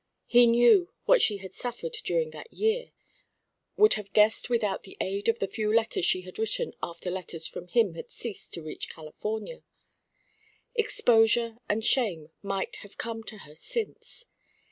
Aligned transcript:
He 0.25 0.47
knew 0.47 0.91
what 1.05 1.21
she 1.21 1.37
had 1.37 1.53
suffered 1.53 1.91
during 2.03 2.31
that 2.31 2.51
year, 2.51 2.91
would 3.77 3.93
have 3.93 4.13
guessed 4.13 4.49
without 4.49 4.81
the 4.81 4.97
aid 4.99 5.29
of 5.29 5.37
the 5.37 5.47
few 5.47 5.71
letters 5.71 6.05
she 6.05 6.21
had 6.21 6.39
written 6.39 6.73
after 6.81 7.11
letters 7.11 7.45
from 7.45 7.67
him 7.67 7.93
had 7.93 8.09
ceased 8.09 8.51
to 8.55 8.63
reach 8.63 8.89
California. 8.89 9.61
Exposure 10.73 11.59
and 11.69 11.85
shame 11.85 12.31
might 12.41 12.77
have 12.77 12.97
come 12.97 13.21
to 13.25 13.37
her 13.45 13.53
since. 13.53 14.25